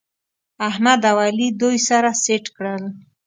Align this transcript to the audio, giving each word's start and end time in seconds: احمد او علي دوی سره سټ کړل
احمد 0.69 1.01
او 1.11 1.17
علي 1.25 1.47
دوی 1.61 1.77
سره 1.87 2.09
سټ 2.23 2.45
کړل 2.55 2.83